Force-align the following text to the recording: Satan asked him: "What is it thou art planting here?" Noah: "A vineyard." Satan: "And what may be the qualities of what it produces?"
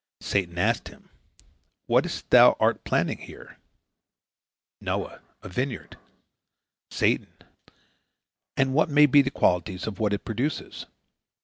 Satan 0.21 0.57
asked 0.57 0.87
him: 0.87 1.11
"What 1.85 2.07
is 2.07 2.21
it 2.21 2.31
thou 2.31 2.57
art 2.59 2.83
planting 2.83 3.19
here?" 3.19 3.59
Noah: 4.79 5.21
"A 5.43 5.47
vineyard." 5.47 5.95
Satan: 6.89 7.31
"And 8.57 8.73
what 8.73 8.89
may 8.89 9.05
be 9.05 9.21
the 9.21 9.29
qualities 9.29 9.85
of 9.85 9.99
what 9.99 10.13
it 10.13 10.25
produces?" 10.25 10.87